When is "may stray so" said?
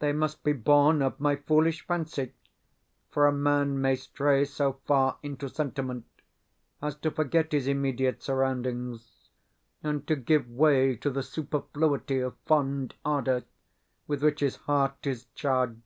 3.80-4.74